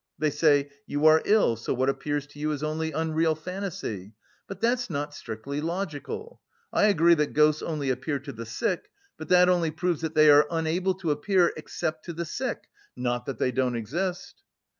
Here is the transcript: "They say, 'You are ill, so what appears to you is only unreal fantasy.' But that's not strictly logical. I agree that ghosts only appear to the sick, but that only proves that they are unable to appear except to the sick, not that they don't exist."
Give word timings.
"They 0.17 0.31
say, 0.31 0.71
'You 0.87 1.05
are 1.05 1.21
ill, 1.25 1.55
so 1.55 1.75
what 1.75 1.87
appears 1.87 2.25
to 2.25 2.39
you 2.39 2.51
is 2.53 2.63
only 2.63 2.91
unreal 2.91 3.35
fantasy.' 3.35 4.13
But 4.47 4.59
that's 4.59 4.89
not 4.89 5.13
strictly 5.13 5.61
logical. 5.61 6.41
I 6.73 6.85
agree 6.85 7.13
that 7.13 7.33
ghosts 7.33 7.61
only 7.61 7.91
appear 7.91 8.17
to 8.17 8.31
the 8.33 8.47
sick, 8.47 8.89
but 9.19 9.29
that 9.29 9.47
only 9.47 9.69
proves 9.69 10.01
that 10.01 10.15
they 10.15 10.31
are 10.31 10.47
unable 10.49 10.95
to 10.95 11.11
appear 11.11 11.53
except 11.55 12.03
to 12.05 12.13
the 12.13 12.25
sick, 12.25 12.63
not 12.95 13.27
that 13.27 13.37
they 13.37 13.51
don't 13.51 13.75
exist." 13.75 14.41